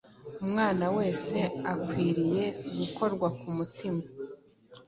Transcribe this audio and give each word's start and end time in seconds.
Umwana 0.43 0.85
wese 0.97 1.35
akwiriye 1.71 2.43
gukorwa 2.77 3.27
ku 3.39 3.47
mutima 3.57 4.01